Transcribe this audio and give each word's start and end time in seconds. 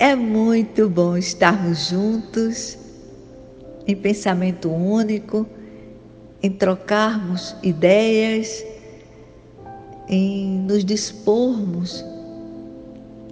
É 0.00 0.14
muito 0.14 0.88
bom 0.88 1.16
estarmos 1.16 1.88
juntos 1.88 2.78
em 3.84 3.96
pensamento 3.96 4.70
único, 4.70 5.44
em 6.40 6.52
trocarmos 6.52 7.56
ideias, 7.64 8.64
em 10.08 10.60
nos 10.60 10.84
dispormos 10.84 12.04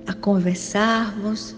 a 0.09 0.13
conversarmos, 0.13 1.55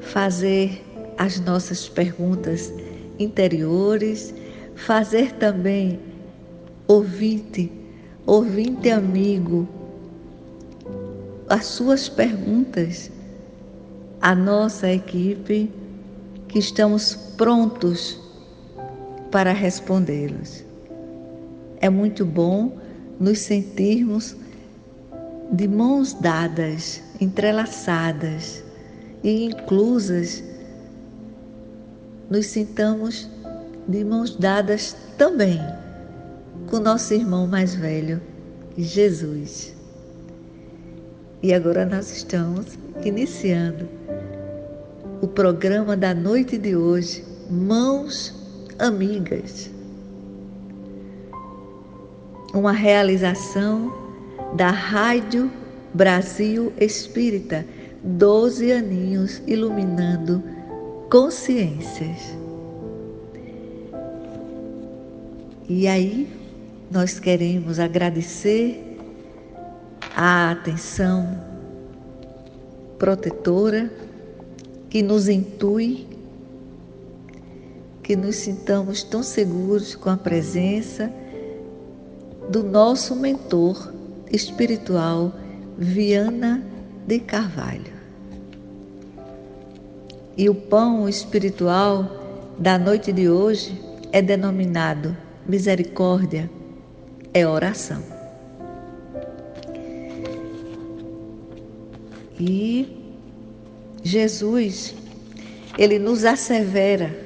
fazer 0.00 0.82
as 1.18 1.38
nossas 1.38 1.86
perguntas 1.86 2.72
interiores, 3.18 4.34
fazer 4.74 5.32
também 5.32 6.00
ouvinte, 6.88 7.70
ouvinte 8.24 8.88
amigo, 8.88 9.68
as 11.50 11.66
suas 11.66 12.08
perguntas 12.08 13.10
a 14.22 14.36
nossa 14.36 14.88
equipe 14.88 15.68
que 16.46 16.60
estamos 16.60 17.16
prontos 17.36 18.16
para 19.32 19.52
respondê-los. 19.52 20.64
É 21.80 21.90
muito 21.90 22.24
bom 22.24 22.78
nos 23.18 23.40
sentirmos 23.40 24.36
de 25.50 25.66
mãos 25.66 26.14
dadas, 26.14 27.02
entrelaçadas 27.20 28.62
e 29.24 29.46
inclusas, 29.46 30.42
nos 32.30 32.46
sintamos 32.46 33.28
de 33.88 34.04
mãos 34.04 34.36
dadas 34.36 34.96
também 35.18 35.60
com 36.70 36.78
nosso 36.78 37.12
irmão 37.12 37.46
mais 37.48 37.74
velho, 37.74 38.20
Jesus. 38.78 39.74
E 41.42 41.52
agora 41.52 41.84
nós 41.84 42.10
estamos 42.16 42.78
iniciando 43.04 44.01
o 45.22 45.28
programa 45.28 45.96
da 45.96 46.12
noite 46.12 46.58
de 46.58 46.74
hoje, 46.74 47.24
Mãos 47.48 48.34
Amigas. 48.76 49.70
Uma 52.52 52.72
realização 52.72 53.92
da 54.56 54.70
Rádio 54.70 55.48
Brasil 55.94 56.72
Espírita, 56.76 57.64
12 58.02 58.72
aninhos 58.72 59.40
iluminando 59.46 60.42
consciências. 61.08 62.36
E 65.68 65.86
aí, 65.86 66.28
nós 66.90 67.20
queremos 67.20 67.78
agradecer 67.78 68.98
a 70.16 70.50
atenção 70.50 71.40
protetora 72.98 73.88
que 74.92 75.02
nos 75.02 75.26
intui, 75.26 76.06
que 78.02 78.14
nos 78.14 78.36
sintamos 78.36 79.02
tão 79.02 79.22
seguros 79.22 79.94
com 79.94 80.10
a 80.10 80.18
presença 80.18 81.10
do 82.50 82.62
nosso 82.62 83.16
mentor 83.16 83.90
espiritual, 84.30 85.32
Viana 85.78 86.62
de 87.06 87.20
Carvalho. 87.20 87.94
E 90.36 90.50
o 90.50 90.54
pão 90.54 91.08
espiritual 91.08 92.52
da 92.58 92.78
noite 92.78 93.14
de 93.14 93.30
hoje 93.30 93.82
é 94.12 94.20
denominado 94.20 95.16
misericórdia, 95.46 96.50
é 97.32 97.46
oração. 97.46 98.02
E 102.38 103.01
Jesus, 104.04 104.94
ele 105.78 105.98
nos 105.98 106.24
assevera 106.24 107.16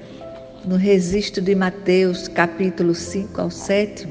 no 0.64 0.76
registro 0.76 1.42
de 1.42 1.54
Mateus, 1.54 2.28
capítulo 2.28 2.94
5 2.94 3.40
ao 3.40 3.50
7, 3.50 4.06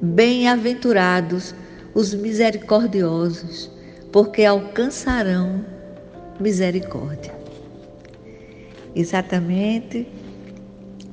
bem-aventurados 0.00 1.54
os 1.94 2.14
misericordiosos, 2.14 3.70
porque 4.10 4.44
alcançarão 4.44 5.64
misericórdia. 6.40 7.32
Exatamente, 8.96 10.06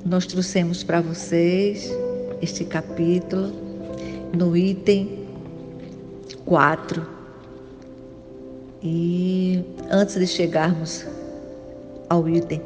nós 0.04 0.25
trouxemos 0.25 0.84
para 0.84 1.00
vocês 1.00 1.92
este 2.42 2.66
capítulo 2.66 3.54
no 4.36 4.58
item 4.58 5.28
4 6.46 7.15
e 8.88 9.66
antes 9.90 10.13
de 10.13 10.28
chegarmos 10.28 11.07
ao 12.07 12.29
item 12.29 12.62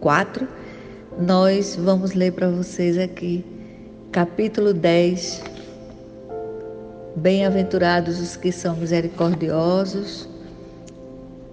4, 0.00 0.48
nós 1.20 1.76
vamos 1.76 2.14
ler 2.14 2.32
para 2.32 2.48
vocês 2.48 2.96
aqui, 2.96 3.44
capítulo 4.10 4.72
10. 4.72 5.42
Bem-aventurados 7.16 8.18
os 8.18 8.34
que 8.34 8.50
são 8.50 8.76
misericordiosos, 8.76 10.26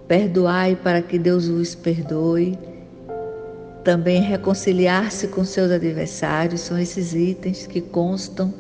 perdoai 0.08 0.78
para 0.78 1.02
que 1.02 1.20
Deus 1.20 1.50
os 1.50 1.76
perdoe. 1.76 2.58
Também 3.84 4.22
reconciliar-se 4.22 5.28
com 5.28 5.44
seus 5.44 5.70
adversários, 5.72 6.62
são 6.62 6.80
esses 6.80 7.14
itens 7.14 7.68
que 7.68 7.82
constam 7.82 8.54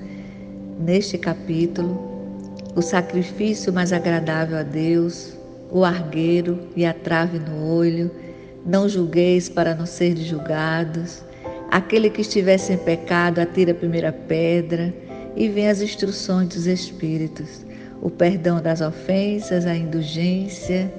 neste 0.81 1.17
capítulo. 1.17 2.13
O 2.75 2.81
sacrifício 2.81 3.71
mais 3.71 3.93
agradável 3.93 4.57
a 4.57 4.63
Deus, 4.63 5.33
o 5.71 5.83
argueiro 5.83 6.59
e 6.75 6.85
a 6.85 6.93
trave 6.93 7.39
no 7.39 7.67
olho, 7.67 8.11
não 8.65 8.87
julgueis 8.87 9.49
para 9.49 9.75
não 9.75 9.85
ser 9.85 10.15
julgados. 10.17 11.23
Aquele 11.69 12.09
que 12.09 12.21
estiver 12.21 12.57
sem 12.57 12.77
pecado, 12.77 13.39
atira 13.39 13.71
a 13.71 13.75
primeira 13.75 14.11
pedra 14.11 14.93
e 15.35 15.49
vem 15.49 15.67
as 15.67 15.81
instruções 15.81 16.49
dos 16.49 16.67
Espíritos, 16.67 17.65
o 18.01 18.09
perdão 18.09 18.61
das 18.61 18.81
ofensas, 18.81 19.65
a 19.65 19.75
indulgência. 19.75 20.91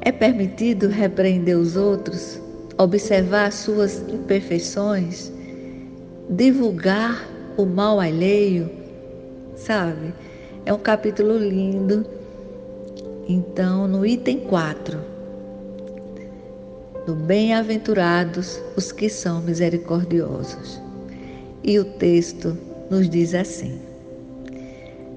É 0.00 0.12
permitido 0.12 0.88
repreender 0.88 1.56
os 1.56 1.76
outros, 1.76 2.40
observar 2.78 3.50
suas 3.52 3.98
imperfeições, 4.08 5.32
divulgar 6.30 7.26
o 7.56 7.66
mal 7.66 7.98
alheio, 7.98 8.70
sabe? 9.56 10.14
É 10.64 10.72
um 10.72 10.78
capítulo 10.78 11.36
lindo 11.36 12.06
então, 13.28 13.86
no 13.86 14.06
item 14.06 14.40
4, 14.40 14.98
do 17.04 17.14
bem-aventurados 17.14 18.58
os 18.74 18.90
que 18.90 19.10
são 19.10 19.42
misericordiosos. 19.42 20.80
E 21.62 21.78
o 21.78 21.84
texto 21.84 22.56
nos 22.88 23.06
diz 23.06 23.34
assim: 23.34 23.82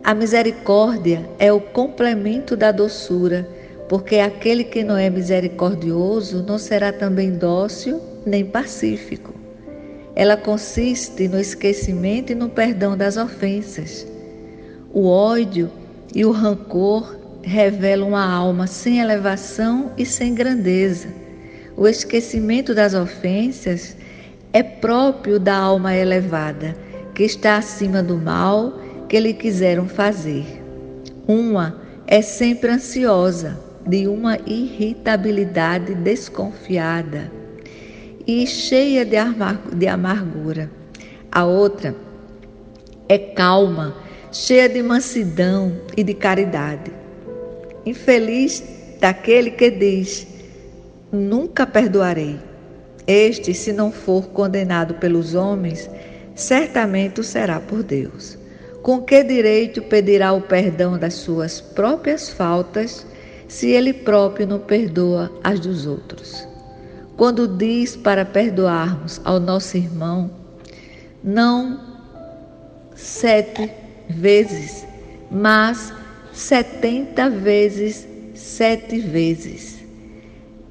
A 0.03 0.13
misericórdia 0.13 1.25
é 1.39 1.53
o 1.53 1.61
complemento 1.61 2.57
da 2.57 2.73
doçura, 2.73 3.47
porque 3.87 4.17
aquele 4.17 4.65
que 4.65 4.83
não 4.83 4.97
é 4.97 5.09
misericordioso 5.09 6.43
não 6.43 6.57
será 6.57 6.91
também 6.91 7.31
dócil 7.31 8.01
nem 8.25 8.43
pacífico. 8.43 9.33
Ela 10.17 10.35
consiste 10.35 11.29
no 11.29 11.39
esquecimento 11.39 12.33
e 12.33 12.35
no 12.35 12.49
perdão 12.49 12.97
das 12.97 13.15
ofensas. 13.15 14.05
O 14.93 15.07
ódio 15.07 15.71
e 16.13 16.25
o 16.25 16.31
rancor 16.31 17.20
revela 17.43 18.05
uma 18.05 18.25
alma 18.25 18.67
sem 18.67 18.99
elevação 18.99 19.91
e 19.97 20.05
sem 20.05 20.33
grandeza. 20.33 21.09
O 21.75 21.87
esquecimento 21.87 22.75
das 22.75 22.93
ofensas 22.93 23.95
é 24.53 24.61
próprio 24.61 25.39
da 25.39 25.55
alma 25.55 25.95
elevada, 25.95 26.75
que 27.15 27.23
está 27.23 27.57
acima 27.57 28.03
do 28.03 28.17
mal 28.17 28.79
que 29.07 29.19
lhe 29.19 29.33
quiseram 29.33 29.87
fazer. 29.87 30.45
Uma 31.27 31.81
é 32.07 32.21
sempre 32.21 32.71
ansiosa, 32.71 33.57
de 33.85 34.07
uma 34.07 34.37
irritabilidade 34.45 35.95
desconfiada 35.95 37.31
e 38.27 38.45
cheia 38.45 39.03
de, 39.03 39.17
de 39.75 39.87
amargura. 39.87 40.69
A 41.31 41.45
outra 41.45 41.95
é 43.09 43.17
calma, 43.17 43.95
cheia 44.31 44.69
de 44.69 44.83
mansidão 44.83 45.73
e 45.97 46.03
de 46.03 46.13
caridade. 46.13 47.00
Infeliz 47.85 48.63
daquele 48.99 49.51
que 49.51 49.71
diz: 49.71 50.27
nunca 51.11 51.65
perdoarei. 51.65 52.39
Este, 53.07 53.53
se 53.53 53.73
não 53.73 53.91
for 53.91 54.27
condenado 54.29 54.93
pelos 54.95 55.33
homens, 55.33 55.89
certamente 56.35 57.19
o 57.19 57.23
será 57.23 57.59
por 57.59 57.83
Deus. 57.83 58.37
Com 58.81 59.01
que 59.01 59.23
direito 59.23 59.81
pedirá 59.81 60.33
o 60.33 60.41
perdão 60.41 60.97
das 60.97 61.15
suas 61.15 61.59
próprias 61.59 62.29
faltas, 62.29 63.05
se 63.47 63.69
ele 63.69 63.93
próprio 63.93 64.47
não 64.47 64.59
perdoa 64.59 65.31
as 65.43 65.59
dos 65.59 65.85
outros? 65.85 66.47
Quando 67.17 67.47
diz 67.47 67.95
para 67.95 68.25
perdoarmos 68.25 69.21
ao 69.23 69.39
nosso 69.39 69.77
irmão, 69.77 70.31
não 71.23 71.79
sete 72.95 73.69
vezes, 74.09 74.85
mas 75.29 75.93
setenta 76.33 77.29
vezes 77.29 78.07
sete 78.33 78.99
vezes. 78.99 79.79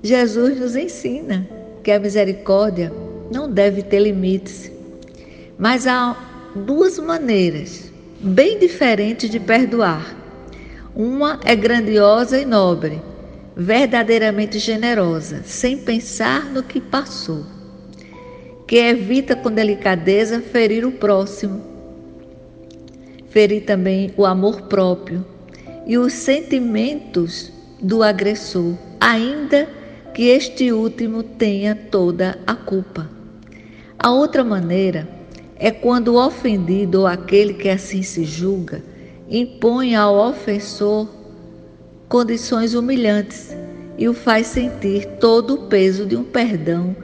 Jesus 0.02 0.58
nos 0.58 0.76
ensina 0.76 1.48
que 1.82 1.90
a 1.90 1.98
misericórdia 1.98 2.92
não 3.30 3.50
deve 3.50 3.82
ter 3.82 4.00
limites, 4.00 4.70
mas 5.58 5.86
há 5.86 6.16
duas 6.54 6.98
maneiras 6.98 7.90
bem 8.20 8.58
diferentes 8.58 9.30
de 9.30 9.38
perdoar. 9.38 10.16
Uma 10.94 11.38
é 11.44 11.54
grandiosa 11.54 12.40
e 12.40 12.44
nobre, 12.44 13.00
verdadeiramente 13.56 14.58
generosa, 14.58 15.42
sem 15.44 15.78
pensar 15.78 16.46
no 16.46 16.62
que 16.62 16.80
passou, 16.80 17.44
que 18.66 18.76
evita 18.76 19.36
com 19.36 19.50
delicadeza 19.50 20.40
ferir 20.40 20.84
o 20.84 20.92
próximo, 20.92 21.62
ferir 23.28 23.64
também 23.64 24.12
o 24.16 24.26
amor 24.26 24.62
próprio 24.62 25.24
e 25.86 25.98
os 25.98 26.12
sentimentos 26.12 27.52
do 27.80 28.02
agressor, 28.02 28.74
ainda 29.00 29.68
que 30.14 30.24
este 30.24 30.72
último 30.72 31.22
tenha 31.22 31.74
toda 31.74 32.38
a 32.46 32.54
culpa. 32.54 33.08
A 33.98 34.10
outra 34.10 34.42
maneira 34.44 35.08
é 35.56 35.70
quando 35.70 36.14
o 36.14 36.26
ofendido 36.26 37.00
ou 37.00 37.06
aquele 37.06 37.54
que 37.54 37.68
assim 37.68 38.02
se 38.02 38.24
julga 38.24 38.82
impõe 39.28 39.94
ao 39.94 40.16
ofensor 40.16 41.08
condições 42.08 42.74
humilhantes 42.74 43.56
e 43.96 44.08
o 44.08 44.14
faz 44.14 44.48
sentir 44.48 45.06
todo 45.20 45.54
o 45.54 45.68
peso 45.68 46.04
de 46.04 46.16
um 46.16 46.24
perdão 46.24 46.96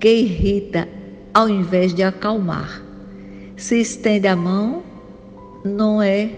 que 0.00 0.08
irrita 0.08 0.88
ao 1.32 1.48
invés 1.48 1.94
de 1.94 2.02
acalmar. 2.02 2.82
Se 3.56 3.80
estende 3.80 4.26
a 4.26 4.34
mão, 4.34 4.82
não 5.64 6.02
é 6.02 6.30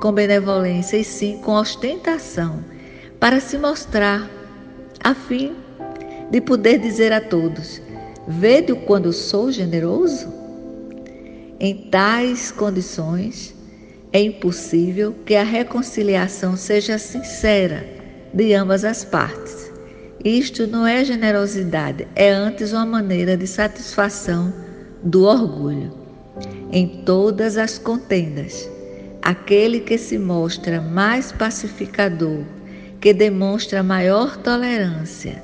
com 0.00 0.12
benevolência, 0.12 0.96
e 0.96 1.04
sim 1.04 1.38
com 1.38 1.52
ostentação, 1.52 2.64
para 3.18 3.40
se 3.40 3.58
mostrar, 3.58 4.30
a 5.02 5.14
fim 5.14 5.54
de 6.30 6.40
poder 6.40 6.78
dizer 6.78 7.12
a 7.12 7.20
todos: 7.20 7.80
Vede 8.26 8.72
o 8.72 8.76
quando 8.76 9.12
sou 9.12 9.52
generoso? 9.52 10.32
Em 11.58 11.88
tais 11.90 12.50
condições, 12.50 13.54
é 14.12 14.20
impossível 14.20 15.14
que 15.24 15.34
a 15.34 15.42
reconciliação 15.42 16.56
seja 16.56 16.98
sincera 16.98 17.86
de 18.32 18.52
ambas 18.52 18.84
as 18.84 19.04
partes. 19.04 19.72
Isto 20.24 20.66
não 20.66 20.86
é 20.86 21.04
generosidade, 21.04 22.08
é 22.14 22.30
antes 22.30 22.72
uma 22.72 22.84
maneira 22.84 23.36
de 23.36 23.46
satisfação 23.46 24.52
do 25.02 25.24
orgulho. 25.24 25.92
Em 26.72 27.02
todas 27.04 27.56
as 27.56 27.78
contendas, 27.78 28.68
aquele 29.26 29.80
que 29.80 29.98
se 29.98 30.16
mostra 30.20 30.80
mais 30.80 31.32
pacificador, 31.32 32.44
que 33.00 33.12
demonstra 33.12 33.82
maior 33.82 34.36
tolerância, 34.36 35.42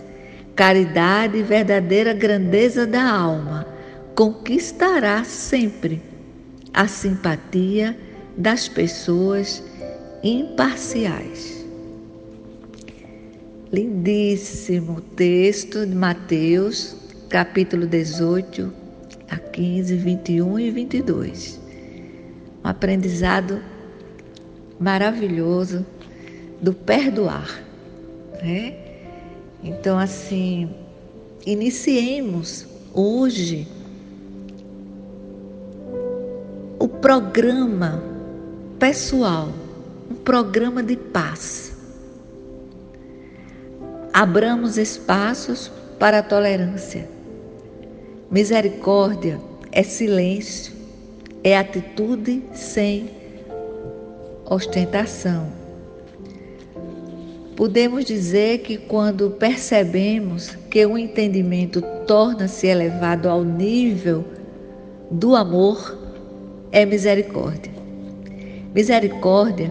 caridade 0.54 1.38
e 1.38 1.42
verdadeira 1.42 2.14
grandeza 2.14 2.86
da 2.86 3.02
alma, 3.02 3.66
conquistará 4.14 5.24
sempre 5.24 6.00
a 6.72 6.86
simpatia 6.86 7.98
das 8.38 8.68
pessoas 8.68 9.64
imparciais. 10.22 11.66
Lindíssimo 13.72 15.00
texto 15.16 15.84
de 15.84 15.96
Mateus, 15.96 16.94
capítulo 17.28 17.88
18 17.88 18.72
a 19.28 19.36
15, 19.38 19.96
21 19.96 20.58
e 20.60 20.70
22. 20.70 21.60
Um 22.64 22.68
aprendizado 22.68 23.71
maravilhoso 24.82 25.86
do 26.60 26.74
perdoar, 26.74 27.62
né? 28.42 28.74
Então, 29.62 29.96
assim, 29.96 30.68
iniciemos 31.46 32.66
hoje 32.92 33.68
o 36.80 36.88
programa 36.88 38.02
pessoal, 38.80 39.50
um 40.10 40.16
programa 40.16 40.82
de 40.82 40.96
paz. 40.96 41.72
Abramos 44.12 44.76
espaços 44.76 45.70
para 45.98 46.18
a 46.18 46.22
tolerância. 46.24 47.08
Misericórdia 48.28 49.40
é 49.70 49.84
silêncio, 49.84 50.72
é 51.44 51.56
atitude 51.56 52.42
sem 52.52 53.21
ostentação. 54.52 55.46
Podemos 57.56 58.04
dizer 58.04 58.58
que 58.58 58.76
quando 58.76 59.30
percebemos 59.30 60.56
que 60.70 60.84
o 60.84 60.96
entendimento 60.98 61.82
torna-se 62.06 62.66
elevado 62.66 63.28
ao 63.28 63.44
nível 63.44 64.24
do 65.10 65.36
amor, 65.36 65.98
é 66.72 66.84
misericórdia. 66.86 67.72
Misericórdia 68.74 69.70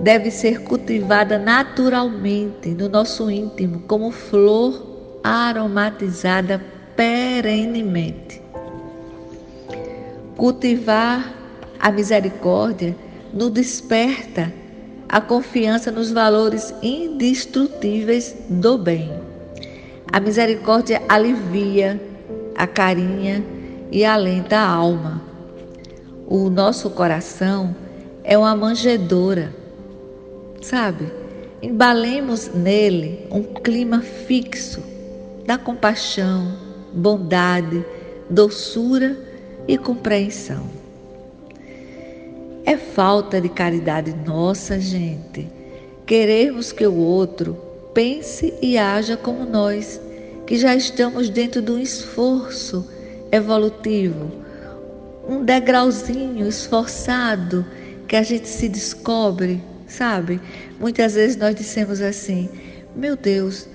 deve 0.00 0.30
ser 0.30 0.62
cultivada 0.62 1.38
naturalmente 1.38 2.70
no 2.70 2.88
nosso 2.88 3.30
íntimo, 3.30 3.80
como 3.80 4.10
flor 4.10 5.20
aromatizada 5.22 6.62
perenemente. 6.96 8.40
Cultivar 10.36 11.34
a 11.78 11.90
misericórdia 11.90 12.96
nos 13.32 13.50
desperta 13.50 14.52
a 15.08 15.20
confiança 15.20 15.90
nos 15.90 16.10
valores 16.10 16.74
indestrutíveis 16.82 18.36
do 18.48 18.76
bem. 18.76 19.10
A 20.12 20.20
misericórdia 20.20 21.02
alivia, 21.08 22.00
acarinha 22.54 23.44
e 23.90 24.04
alenta 24.04 24.56
a 24.56 24.68
alma. 24.68 25.22
O 26.26 26.50
nosso 26.50 26.90
coração 26.90 27.74
é 28.22 28.36
uma 28.36 28.54
manjedoura, 28.54 29.54
sabe? 30.60 31.10
Embalemos 31.62 32.48
nele 32.48 33.26
um 33.30 33.42
clima 33.42 34.00
fixo 34.00 34.82
da 35.46 35.56
compaixão, 35.56 36.54
bondade, 36.92 37.84
doçura 38.28 39.16
e 39.66 39.78
compreensão. 39.78 40.77
É 42.68 42.76
falta 42.76 43.40
de 43.40 43.48
caridade 43.48 44.14
nossa, 44.26 44.78
gente, 44.78 45.50
querermos 46.04 46.70
que 46.70 46.86
o 46.86 46.94
outro 46.94 47.56
pense 47.94 48.52
e 48.60 48.76
haja 48.76 49.16
como 49.16 49.46
nós, 49.46 49.98
que 50.46 50.54
já 50.58 50.76
estamos 50.76 51.30
dentro 51.30 51.62
de 51.62 51.72
um 51.72 51.78
esforço 51.78 52.86
evolutivo, 53.32 54.30
um 55.26 55.42
degrauzinho 55.46 56.46
esforçado 56.46 57.64
que 58.06 58.14
a 58.14 58.22
gente 58.22 58.46
se 58.46 58.68
descobre, 58.68 59.64
sabe? 59.86 60.38
Muitas 60.78 61.14
vezes 61.14 61.38
nós 61.38 61.54
dissemos 61.54 62.02
assim: 62.02 62.50
meu 62.94 63.16
Deus, 63.16 63.66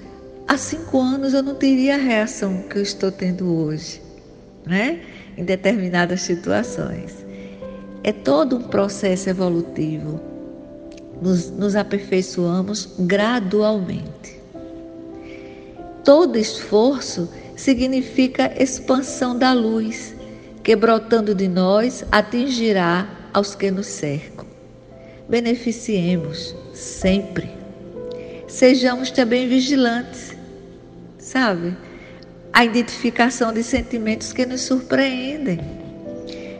há 0.48 0.56
cinco 0.56 1.00
anos 1.00 1.34
eu 1.34 1.42
não 1.42 1.56
teria 1.56 1.96
a 1.96 1.98
reação 1.98 2.62
que 2.70 2.78
eu 2.78 2.84
estou 2.84 3.12
tendo 3.12 3.52
hoje, 3.58 4.00
né? 4.68 5.02
Em 5.36 5.44
determinadas 5.44 6.22
situações. 6.22 7.23
É 8.04 8.12
todo 8.12 8.58
um 8.58 8.62
processo 8.64 9.30
evolutivo. 9.30 10.20
Nos, 11.22 11.50
nos 11.50 11.76
aperfeiçoamos 11.76 12.90
gradualmente. 13.00 14.42
Todo 16.04 16.38
esforço 16.38 17.30
significa 17.56 18.52
expansão 18.62 19.38
da 19.38 19.54
luz, 19.54 20.14
que 20.62 20.76
brotando 20.76 21.34
de 21.34 21.48
nós 21.48 22.04
atingirá 22.12 23.08
aos 23.34 23.56
que 23.56 23.72
nos 23.72 23.88
cercam. 23.88 24.46
Beneficiemos 25.30 26.54
sempre. 26.74 27.50
Sejamos 28.48 29.12
também 29.12 29.48
vigilantes, 29.48 30.36
sabe? 31.18 31.76
A 32.52 32.66
identificação 32.66 33.54
de 33.54 33.64
sentimentos 33.64 34.34
que 34.34 34.46
nos 34.46 34.62
surpreendem. 34.62 35.83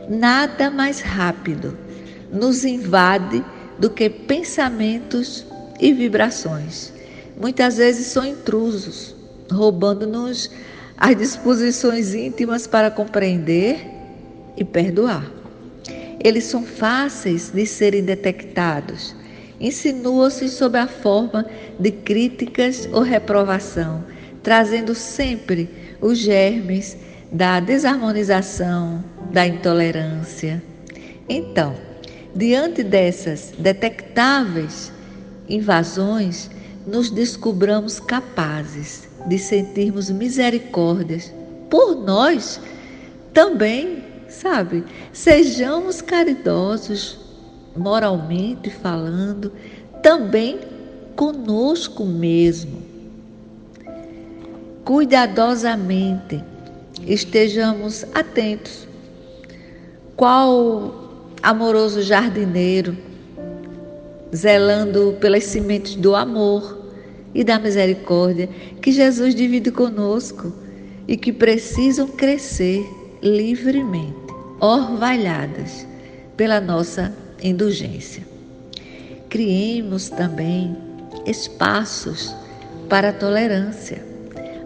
Nada 0.08 0.70
mais 0.70 1.00
rápido 1.00 1.76
nos 2.30 2.64
invade 2.64 3.44
do 3.78 3.88
que 3.88 4.10
pensamentos 4.10 5.46
e 5.80 5.92
vibrações. 5.92 6.92
Muitas 7.40 7.78
vezes 7.78 8.06
são 8.08 8.24
intrusos, 8.24 9.14
roubando-nos 9.50 10.50
as 10.96 11.16
disposições 11.16 12.14
íntimas 12.14 12.66
para 12.66 12.90
compreender 12.90 13.86
e 14.56 14.64
perdoar. 14.64 15.30
Eles 16.22 16.44
são 16.44 16.62
fáceis 16.64 17.50
de 17.50 17.66
serem 17.66 18.04
detectados. 18.04 19.14
Insinuam-se 19.60 20.48
sob 20.48 20.78
a 20.78 20.86
forma 20.86 21.46
de 21.78 21.90
críticas 21.90 22.88
ou 22.92 23.02
reprovação, 23.02 24.04
trazendo 24.42 24.94
sempre 24.94 25.68
os 26.00 26.18
germes 26.18 26.96
da 27.30 27.58
desarmonização, 27.58 29.02
da 29.32 29.46
intolerância. 29.46 30.62
Então, 31.28 31.74
diante 32.34 32.82
dessas 32.82 33.52
detectáveis 33.58 34.92
invasões, 35.48 36.50
nos 36.86 37.10
descobramos 37.10 37.98
capazes 37.98 39.08
de 39.26 39.38
sentirmos 39.38 40.10
misericórdias 40.10 41.32
por 41.70 41.96
nós 41.96 42.60
também, 43.32 44.04
sabe? 44.28 44.84
Sejamos 45.12 46.02
caridosos, 46.02 47.18
moralmente 47.76 48.70
falando, 48.70 49.52
também 50.02 50.60
conosco 51.16 52.04
mesmo. 52.04 52.82
Cuidadosamente 54.84 56.44
estejamos 57.06 58.04
atentos. 58.14 58.86
Qual 60.16 60.94
amoroso 61.42 62.00
jardineiro 62.02 62.96
zelando 64.34 65.16
pelas 65.20 65.44
sementes 65.44 65.94
do 65.94 66.14
amor 66.16 66.78
e 67.34 67.44
da 67.44 67.58
misericórdia 67.58 68.48
que 68.80 68.90
Jesus 68.90 69.34
divide 69.34 69.70
conosco 69.70 70.52
e 71.06 71.16
que 71.16 71.32
precisam 71.32 72.08
crescer 72.08 72.84
livremente, 73.22 74.14
orvalhadas 74.60 75.86
pela 76.36 76.60
nossa 76.60 77.14
indulgência. 77.42 78.26
Criemos 79.28 80.08
também 80.08 80.76
espaços 81.26 82.34
para 82.88 83.10
a 83.10 83.12
tolerância. 83.12 84.04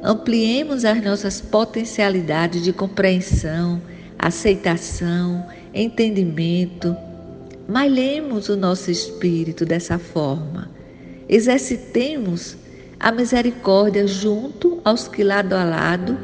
Ampliemos 0.02 0.84
as 0.84 1.02
nossas 1.02 1.40
potencialidades 1.40 2.62
de 2.62 2.72
compreensão, 2.72 3.80
aceitação, 4.18 5.46
entendimento. 5.72 6.96
Malhemos 7.68 8.48
o 8.48 8.56
nosso 8.56 8.90
espírito 8.90 9.64
dessa 9.64 9.98
forma 9.98 10.78
Exercitemos 11.28 12.56
a 12.98 13.12
misericórdia 13.12 14.06
junto 14.06 14.80
aos 14.82 15.06
que 15.06 15.22
lado 15.22 15.52
a 15.52 15.62
lado 15.62 16.18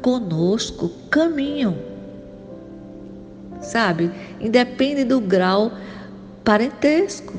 conosco 0.00 0.90
caminham. 1.10 1.76
Sabe? 3.60 4.10
Independe 4.40 5.04
do 5.04 5.20
grau 5.20 5.72
parentesco. 6.42 7.34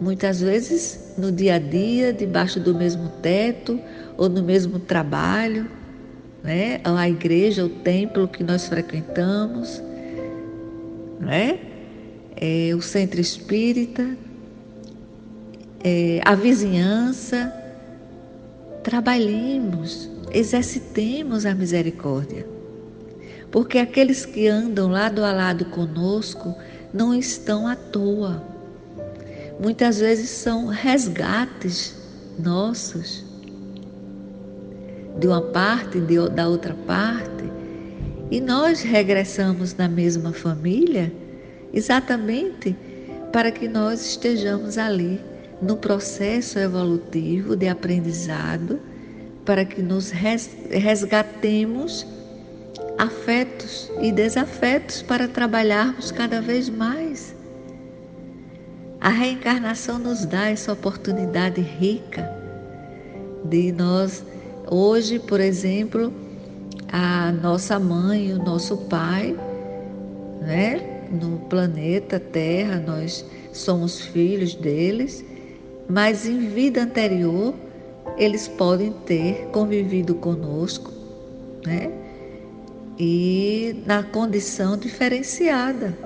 Muitas 0.00 0.40
vezes 0.40 1.14
no 1.16 1.30
dia 1.30 1.54
a 1.54 1.58
dia, 1.58 2.12
debaixo 2.12 2.58
do 2.58 2.74
mesmo 2.74 3.08
teto 3.22 3.78
ou 4.18 4.28
no 4.28 4.42
mesmo 4.42 4.80
trabalho, 4.80 5.70
né? 6.46 6.80
A 6.84 7.08
igreja, 7.08 7.64
o 7.64 7.68
templo 7.68 8.28
que 8.28 8.44
nós 8.44 8.68
frequentamos, 8.68 9.82
né? 11.18 11.58
É, 12.36 12.72
o 12.74 12.80
centro 12.80 13.20
espírita, 13.20 14.16
é, 15.82 16.20
a 16.24 16.36
vizinhança, 16.36 17.52
trabalhemos, 18.84 20.08
exercitemos 20.32 21.44
a 21.44 21.54
misericórdia. 21.54 22.46
Porque 23.50 23.78
aqueles 23.78 24.24
que 24.24 24.46
andam 24.46 24.88
lado 24.88 25.24
a 25.24 25.32
lado 25.32 25.64
conosco 25.66 26.54
não 26.94 27.12
estão 27.12 27.66
à 27.66 27.74
toa. 27.74 28.42
Muitas 29.58 29.98
vezes 29.98 30.30
são 30.30 30.66
resgates 30.66 31.96
nossos, 32.38 33.24
de 35.18 35.26
uma 35.26 35.40
parte 35.40 35.98
e 35.98 36.30
da 36.30 36.48
outra 36.48 36.74
parte, 36.86 37.44
e 38.30 38.40
nós 38.40 38.82
regressamos 38.82 39.74
na 39.74 39.88
mesma 39.88 40.32
família 40.32 41.12
exatamente 41.72 42.76
para 43.32 43.50
que 43.50 43.68
nós 43.68 44.04
estejamos 44.04 44.78
ali 44.78 45.20
no 45.60 45.76
processo 45.76 46.58
evolutivo 46.58 47.56
de 47.56 47.68
aprendizado 47.68 48.80
para 49.44 49.64
que 49.64 49.80
nos 49.80 50.10
resgatemos 50.10 52.06
afetos 52.98 53.90
e 54.00 54.10
desafetos 54.10 55.02
para 55.02 55.28
trabalharmos 55.28 56.10
cada 56.10 56.40
vez 56.40 56.68
mais. 56.68 57.34
A 59.00 59.08
reencarnação 59.08 59.98
nos 59.98 60.24
dá 60.24 60.50
essa 60.50 60.72
oportunidade 60.72 61.60
rica 61.60 62.28
de 63.44 63.70
nós, 63.70 64.24
hoje, 64.70 65.18
por 65.18 65.40
exemplo, 65.40 66.12
a 66.92 67.32
nossa 67.32 67.78
mãe, 67.78 68.32
o 68.32 68.38
nosso 68.38 68.76
pai, 68.88 69.36
né? 70.40 70.92
no 71.10 71.38
planeta 71.48 72.18
Terra, 72.18 72.82
nós 72.84 73.24
somos 73.52 74.00
filhos 74.00 74.54
deles 74.54 75.24
mas 75.88 76.26
em 76.26 76.38
vida 76.48 76.82
anterior 76.82 77.54
eles 78.16 78.48
podem 78.48 78.92
ter 79.04 79.48
convivido 79.52 80.14
conosco, 80.14 80.90
né? 81.64 81.90
E 82.98 83.82
na 83.86 84.02
condição 84.02 84.76
diferenciada. 84.76 85.96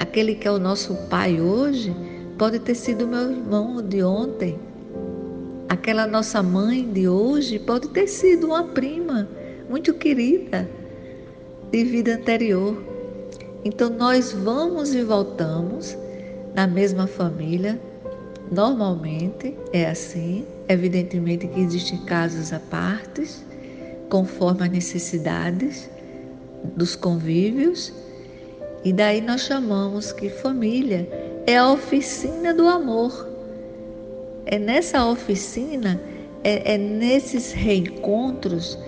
Aquele 0.00 0.34
que 0.34 0.48
é 0.48 0.50
o 0.50 0.58
nosso 0.58 0.94
pai 1.08 1.40
hoje 1.40 1.94
pode 2.38 2.60
ter 2.60 2.74
sido 2.74 3.06
meu 3.06 3.30
irmão 3.30 3.82
de 3.82 4.02
ontem. 4.02 4.58
Aquela 5.78 6.06
nossa 6.06 6.42
mãe 6.42 6.86
de 6.92 7.08
hoje 7.08 7.58
pode 7.58 7.88
ter 7.88 8.06
sido 8.06 8.48
uma 8.48 8.64
prima 8.64 9.28
muito 9.70 9.94
querida 9.94 10.68
de 11.70 11.84
vida 11.84 12.14
anterior. 12.14 12.82
Então 13.64 13.88
nós 13.88 14.32
vamos 14.32 14.94
e 14.94 15.02
voltamos 15.02 15.96
na 16.54 16.66
mesma 16.66 17.06
família, 17.06 17.80
Normalmente 18.50 19.54
é 19.74 19.86
assim, 19.86 20.46
evidentemente 20.68 21.46
que 21.46 21.60
existem 21.60 21.98
casos 21.98 22.50
à 22.50 22.58
parte, 22.58 23.28
conforme 24.08 24.64
as 24.64 24.70
necessidades 24.70 25.90
dos 26.74 26.96
convívios, 26.96 27.92
e 28.82 28.90
daí 28.90 29.20
nós 29.20 29.42
chamamos 29.42 30.12
que 30.12 30.30
família 30.30 31.06
é 31.46 31.58
a 31.58 31.70
oficina 31.70 32.54
do 32.54 32.66
amor. 32.66 33.27
É 34.50 34.58
nessa 34.58 35.04
oficina, 35.04 36.00
é, 36.42 36.74
é 36.74 36.78
nesses 36.78 37.52
reencontros, 37.52 38.78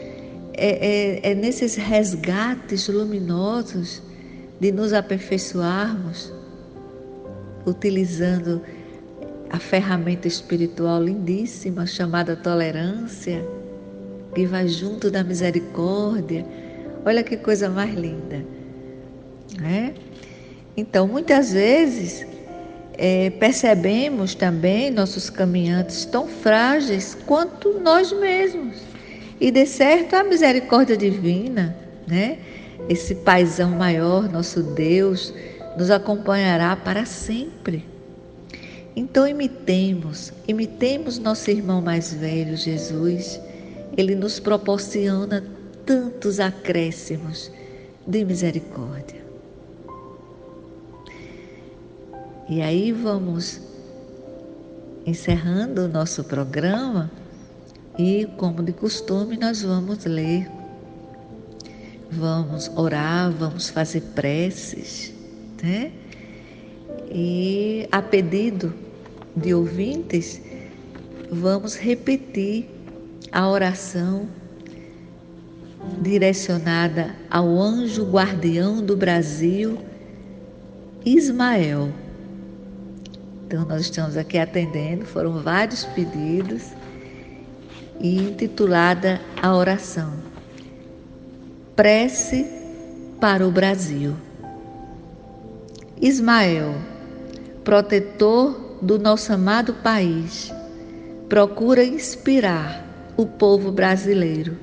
é, 0.55 1.21
é, 1.27 1.33
é 1.33 1.35
nesses 1.35 1.77
resgates 1.77 2.89
luminosos 2.89 4.03
de 4.59 4.73
nos 4.73 4.95
aperfeiçoarmos, 4.95 6.33
utilizando 7.67 8.63
a 9.51 9.59
ferramenta 9.59 10.27
espiritual 10.27 11.03
lindíssima 11.03 11.87
chamada 11.87 12.35
tolerância, 12.35 13.47
que 14.35 14.47
vai 14.47 14.67
junto 14.67 15.11
da 15.11 15.23
misericórdia. 15.23 16.47
Olha 17.05 17.23
que 17.23 17.37
coisa 17.37 17.69
mais 17.69 17.95
linda. 17.95 18.43
Né? 19.61 19.93
Então, 20.75 21.07
muitas 21.07 21.53
vezes, 21.53 22.25
é, 23.03 23.31
percebemos 23.31 24.35
também 24.35 24.91
nossos 24.91 25.31
caminhantes 25.31 26.05
tão 26.05 26.29
frágeis 26.29 27.17
quanto 27.25 27.81
nós 27.81 28.13
mesmos. 28.13 28.77
E, 29.41 29.51
de 29.51 29.65
certo, 29.65 30.17
a 30.17 30.23
misericórdia 30.23 30.99
divina, 30.99 31.75
né? 32.07 32.37
esse 32.91 33.15
paizão 33.15 33.71
maior, 33.71 34.31
nosso 34.31 34.63
Deus, 34.63 35.33
nos 35.79 35.91
acompanhará 35.91 36.77
para 36.77 37.07
sempre. 37.07 37.87
Então 38.95 39.27
imitemos, 39.27 40.31
imitemos 40.47 41.19
nosso 41.19 41.51
irmão 41.51 41.81
mais 41.81 42.13
velho, 42.13 42.55
Jesus. 42.55 43.41
Ele 43.97 44.15
nos 44.15 44.39
proporciona 44.39 45.43
tantos 45.87 46.39
acréscimos 46.39 47.51
de 48.07 48.27
misericórdia. 48.27 49.30
E 52.51 52.61
aí 52.61 52.91
vamos 52.91 53.61
encerrando 55.07 55.83
o 55.83 55.89
nosso 55.89 56.25
programa 56.25 57.09
e, 57.97 58.27
como 58.39 58.61
de 58.61 58.73
costume, 58.73 59.37
nós 59.37 59.63
vamos 59.63 60.05
ler, 60.05 60.51
vamos 62.11 62.69
orar, 62.75 63.31
vamos 63.31 63.71
fazer 63.71 64.01
preces, 64.17 65.15
né? 65.63 65.93
E 67.09 67.87
a 67.93 68.03
pedido 68.03 68.75
de 69.37 69.55
ouvintes, 69.55 70.43
vamos 71.31 71.77
repetir 71.77 72.69
a 73.31 73.49
oração 73.49 74.27
direcionada 76.03 77.15
ao 77.31 77.47
anjo 77.47 78.11
guardião 78.11 78.85
do 78.85 78.97
Brasil, 78.97 79.79
Ismael. 81.07 82.10
Então, 83.51 83.65
nós 83.65 83.81
estamos 83.81 84.17
aqui 84.17 84.39
atendendo, 84.39 85.05
foram 85.05 85.43
vários 85.43 85.85
pedidos, 85.87 86.71
e 87.99 88.17
intitulada 88.17 89.21
a 89.43 89.53
oração 89.53 90.13
Prece 91.75 92.47
para 93.21 93.45
o 93.45 93.51
Brasil. 93.51 94.15
Ismael, 96.01 96.77
protetor 97.65 98.79
do 98.81 99.01
nosso 99.01 99.33
amado 99.33 99.75
país, 99.75 100.55
procura 101.29 101.83
inspirar 101.83 102.87
o 103.17 103.27
povo 103.27 103.73
brasileiro, 103.73 104.57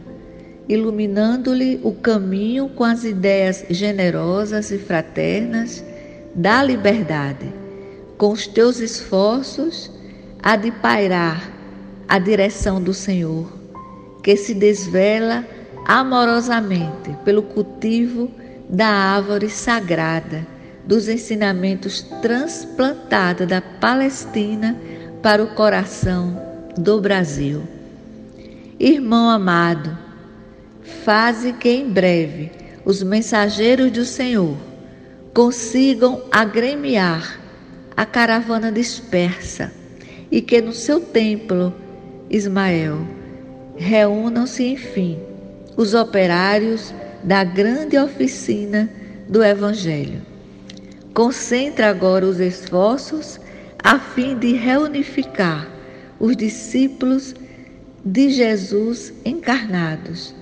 iluminando-lhe 0.70 1.78
o 1.84 1.92
caminho 1.92 2.70
com 2.70 2.86
as 2.86 3.04
ideias 3.04 3.66
generosas 3.70 4.72
e 4.72 4.78
fraternas 4.78 5.84
da 6.34 6.64
liberdade. 6.64 7.57
Com 8.18 8.32
os 8.32 8.48
teus 8.48 8.80
esforços, 8.80 9.92
há 10.42 10.56
de 10.56 10.72
pairar 10.72 11.52
a 12.08 12.18
direção 12.18 12.82
do 12.82 12.94
Senhor, 12.94 13.52
que 14.24 14.36
se 14.36 14.56
desvela 14.56 15.46
amorosamente 15.86 17.16
pelo 17.24 17.44
cultivo 17.44 18.32
da 18.68 18.88
árvore 18.88 19.50
sagrada 19.50 20.46
dos 20.84 21.08
ensinamentos 21.08 22.02
transplantada 22.22 23.46
da 23.46 23.62
Palestina 23.62 24.76
para 25.22 25.44
o 25.44 25.54
coração 25.54 26.42
do 26.78 27.00
Brasil. 27.00 27.62
Irmão 28.80 29.30
amado, 29.30 29.96
faze 31.04 31.54
que 31.54 31.70
em 31.70 31.90
breve 31.90 32.52
os 32.84 33.04
mensageiros 33.04 33.92
do 33.92 34.06
Senhor 34.06 34.58
consigam 35.34 36.24
agremiar 36.32 37.47
a 37.98 38.06
caravana 38.06 38.72
dispersa 38.72 39.74
e 40.30 40.40
que 40.40 40.62
no 40.62 40.72
seu 40.72 41.02
templo, 41.02 41.74
Ismael, 42.30 43.00
reúnam-se 43.76 44.64
enfim 44.64 45.18
os 45.76 45.96
operários 45.96 46.94
da 47.24 47.44
grande 47.44 47.98
oficina 47.98 48.88
do 49.28 49.44
Evangelho. 49.44 50.22
Concentra 51.12 51.90
agora 51.90 52.24
os 52.24 52.40
esforços 52.40 53.40
a 53.84 53.98
fim 53.98 54.38
de 54.38 54.54
reunificar 54.54 55.68
os 56.20 56.38
discípulos 56.38 57.34
de 58.06 58.30
Jesus 58.30 59.12
encarnados 59.26 60.36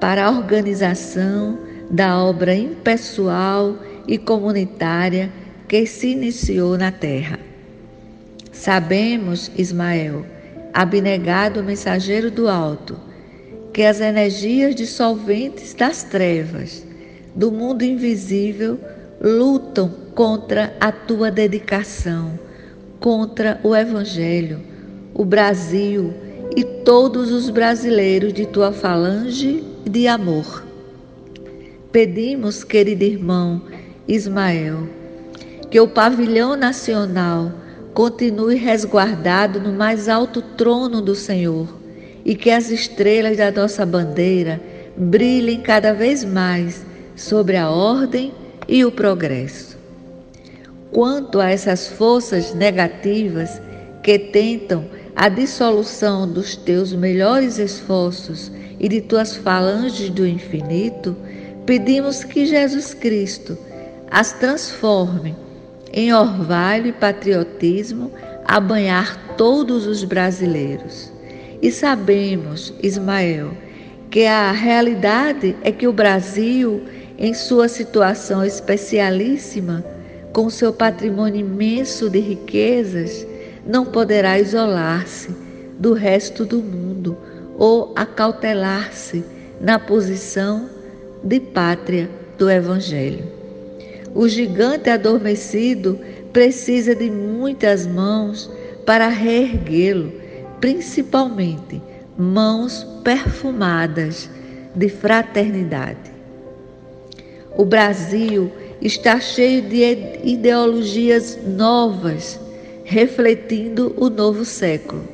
para 0.00 0.24
a 0.24 0.30
organização 0.30 1.58
da 1.90 2.18
obra 2.18 2.54
impessoal 2.54 3.76
e 4.08 4.16
comunitária 4.16 5.30
que 5.72 5.86
se 5.86 6.08
iniciou 6.08 6.76
na 6.76 6.92
terra. 6.92 7.38
Sabemos, 8.52 9.50
Ismael, 9.56 10.26
abnegado 10.70 11.64
mensageiro 11.64 12.30
do 12.30 12.46
alto, 12.46 13.00
que 13.72 13.82
as 13.82 13.98
energias 13.98 14.74
dissolventes 14.74 15.72
das 15.72 16.02
trevas, 16.02 16.86
do 17.34 17.50
mundo 17.50 17.84
invisível, 17.84 18.78
lutam 19.18 19.88
contra 20.14 20.76
a 20.78 20.92
tua 20.92 21.30
dedicação, 21.30 22.38
contra 23.00 23.58
o 23.64 23.74
Evangelho, 23.74 24.60
o 25.14 25.24
Brasil 25.24 26.12
e 26.54 26.64
todos 26.84 27.32
os 27.32 27.48
brasileiros 27.48 28.34
de 28.34 28.44
tua 28.44 28.72
falange 28.72 29.64
de 29.90 30.06
amor. 30.06 30.66
Pedimos, 31.90 32.62
querido 32.62 33.04
irmão 33.04 33.62
Ismael, 34.06 35.00
que 35.72 35.80
o 35.80 35.88
pavilhão 35.88 36.54
nacional 36.54 37.50
continue 37.94 38.56
resguardado 38.56 39.58
no 39.58 39.72
mais 39.72 40.06
alto 40.06 40.42
trono 40.42 41.00
do 41.00 41.14
Senhor 41.14 41.66
e 42.26 42.34
que 42.34 42.50
as 42.50 42.68
estrelas 42.68 43.38
da 43.38 43.50
nossa 43.50 43.86
bandeira 43.86 44.60
brilhem 44.94 45.62
cada 45.62 45.94
vez 45.94 46.24
mais 46.24 46.84
sobre 47.16 47.56
a 47.56 47.70
ordem 47.70 48.34
e 48.68 48.84
o 48.84 48.92
progresso. 48.92 49.78
Quanto 50.90 51.40
a 51.40 51.48
essas 51.48 51.88
forças 51.88 52.52
negativas 52.52 53.58
que 54.02 54.18
tentam 54.18 54.84
a 55.16 55.30
dissolução 55.30 56.30
dos 56.30 56.54
teus 56.54 56.92
melhores 56.92 57.58
esforços 57.58 58.52
e 58.78 58.90
de 58.90 59.00
tuas 59.00 59.36
falanges 59.36 60.10
do 60.10 60.26
infinito, 60.26 61.16
pedimos 61.64 62.24
que 62.24 62.44
Jesus 62.44 62.92
Cristo 62.92 63.56
as 64.10 64.34
transforme 64.34 65.34
em 65.92 66.12
orvalho 66.12 66.88
e 66.88 66.92
patriotismo 66.92 68.10
a 68.44 68.58
banhar 68.58 69.36
todos 69.36 69.86
os 69.86 70.04
brasileiros. 70.04 71.12
E 71.60 71.70
sabemos, 71.70 72.72
Ismael, 72.82 73.52
que 74.10 74.26
a 74.26 74.52
realidade 74.52 75.56
é 75.62 75.70
que 75.70 75.86
o 75.86 75.92
Brasil 75.92 76.82
em 77.18 77.34
sua 77.34 77.68
situação 77.68 78.44
especialíssima, 78.44 79.84
com 80.32 80.50
seu 80.50 80.72
patrimônio 80.72 81.40
imenso 81.40 82.10
de 82.10 82.18
riquezas, 82.18 83.26
não 83.66 83.84
poderá 83.84 84.38
isolar-se 84.40 85.30
do 85.78 85.92
resto 85.92 86.44
do 86.44 86.58
mundo 86.58 87.16
ou 87.56 87.92
acautelar-se 87.94 89.24
na 89.60 89.78
posição 89.78 90.68
de 91.22 91.38
pátria 91.38 92.10
do 92.36 92.50
Evangelho. 92.50 93.41
O 94.14 94.28
gigante 94.28 94.90
adormecido 94.90 95.98
precisa 96.32 96.94
de 96.94 97.10
muitas 97.10 97.86
mãos 97.86 98.50
para 98.84 99.08
reerguê-lo, 99.08 100.12
principalmente 100.60 101.80
mãos 102.16 102.86
perfumadas 103.02 104.28
de 104.74 104.88
fraternidade. 104.88 106.10
O 107.56 107.64
Brasil 107.64 108.50
está 108.80 109.20
cheio 109.20 109.62
de 109.62 110.20
ideologias 110.24 111.38
novas, 111.46 112.40
refletindo 112.84 113.94
o 113.96 114.08
novo 114.08 114.44
século. 114.44 115.06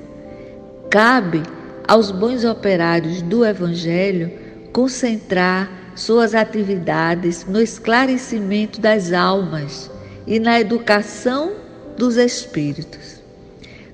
Cabe 0.90 1.42
aos 1.86 2.10
bons 2.10 2.44
operários 2.44 3.22
do 3.22 3.44
Evangelho 3.44 4.30
concentrar 4.72 5.87
suas 5.98 6.34
atividades 6.34 7.44
no 7.46 7.60
esclarecimento 7.60 8.80
das 8.80 9.12
almas 9.12 9.90
e 10.26 10.38
na 10.38 10.60
educação 10.60 11.52
dos 11.96 12.16
espíritos. 12.16 13.20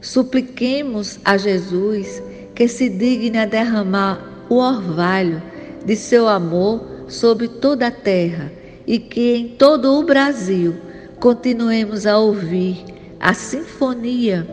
Supliquemos 0.01 1.19
a 1.25 1.39
Jesus 1.39 2.23
que 2.55 2.69
se 2.69 2.89
digne 2.89 3.39
a 3.39 3.47
derramar 3.47 4.47
o 4.49 4.57
orvalho 4.57 5.43
de 5.85 5.97
seu 5.97 6.29
amor 6.29 6.85
sobre 7.09 7.49
toda 7.49 7.87
a 7.87 7.91
terra 7.91 8.53
e 8.87 8.99
que 8.99 9.35
em 9.35 9.49
todo 9.49 9.99
o 9.99 10.03
Brasil 10.05 10.75
continuemos 11.19 12.07
a 12.07 12.19
ouvir 12.19 12.85
a 13.19 13.33
sinfonia 13.33 14.47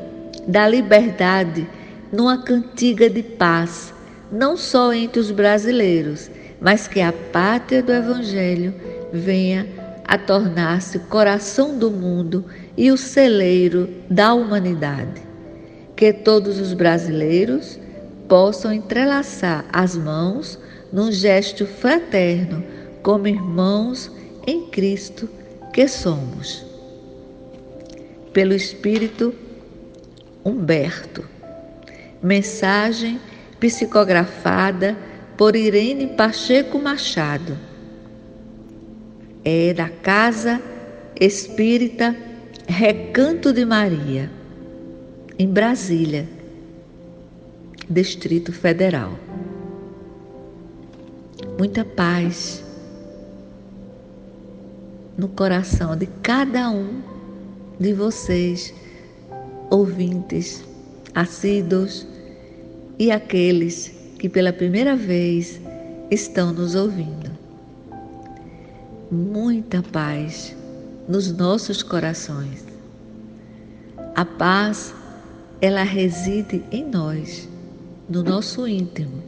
da 0.48 0.68
liberdade 0.68 1.68
numa 2.12 2.38
cantiga 2.38 3.10
de 3.10 3.22
paz, 3.22 3.94
não 4.32 4.56
só 4.56 4.94
entre 4.94 5.20
os 5.20 5.32
brasileiros, 5.32 6.32
mas 6.62 6.88
que 6.88 7.02
a 7.02 7.12
pátria 7.12 7.82
do 7.82 7.92
Evangelho 7.92 8.72
venha 9.12 9.68
a 10.06 10.16
tornar-se 10.16 10.98
o 10.98 11.02
coração 11.08 11.78
do 11.78 11.90
mundo 11.90 12.46
e 12.78 12.92
o 12.92 12.98
celeiro 12.98 13.90
da 14.08 14.34
humanidade. 14.36 15.22
Que 15.96 16.14
todos 16.14 16.60
os 16.60 16.74
brasileiros 16.74 17.80
possam 18.28 18.72
entrelaçar 18.72 19.66
as 19.74 19.98
mãos 19.98 20.60
num 20.94 21.12
gesto 21.12 21.66
fraterno, 21.66 22.64
como 23.02 23.28
irmãos 23.28 24.12
em 24.46 24.68
Cristo 24.68 25.28
que 25.74 25.88
somos. 25.88 26.64
Pelo 28.32 28.54
Espírito 28.54 29.34
Humberto. 30.46 31.26
Mensagem 32.22 33.20
psicografada 33.60 34.96
por 35.42 35.56
Irene 35.56 36.06
Pacheco 36.06 36.78
Machado. 36.78 37.58
É 39.44 39.74
da 39.74 39.90
Casa 39.90 40.62
Espírita 41.20 42.16
Recanto 42.68 43.52
de 43.52 43.66
Maria, 43.66 44.30
em 45.40 45.48
Brasília, 45.48 46.30
Distrito 47.90 48.54
Federal 48.54 49.18
muita 51.58 51.84
paz 51.84 52.64
no 55.18 55.28
coração 55.28 55.98
de 55.98 56.06
cada 56.22 56.70
um 56.70 57.02
de 57.80 57.94
vocês, 57.94 58.72
ouvintes 59.72 60.64
assíduos 61.16 62.06
e 63.00 63.12
aqueles 63.12 64.01
que 64.22 64.30
pela 64.30 64.54
primeira 64.54 64.96
vez 64.96 65.60
estão 66.12 66.54
nos 66.54 66.76
ouvindo. 66.76 67.32
Muita 69.12 69.82
paz 69.82 70.56
nos 71.10 71.36
nossos 71.36 71.82
corações. 71.82 72.64
A 74.14 74.24
paz, 74.24 74.94
ela 75.60 75.82
reside 75.82 76.64
em 76.72 76.86
nós, 76.86 77.50
no 78.08 78.22
nosso 78.22 78.68
íntimo. 78.68 79.24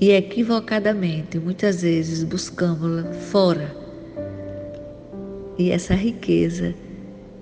E 0.00 0.10
equivocadamente, 0.10 1.38
muitas 1.38 1.82
vezes, 1.82 2.24
buscamos-la 2.24 3.12
fora. 3.12 3.76
E 5.58 5.70
essa 5.70 5.92
riqueza 5.92 6.74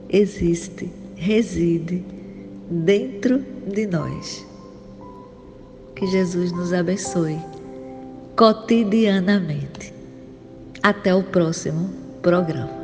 existe, 0.09 0.91
reside 1.15 2.03
dentro 2.69 3.41
de 3.73 3.87
nós. 3.87 4.45
Que 6.05 6.11
Jesus 6.11 6.53
nos 6.53 6.71
abençoe 6.75 7.41
cotidianamente. 8.37 9.95
Até 10.83 11.15
o 11.15 11.23
próximo 11.23 11.89
programa. 12.21 12.84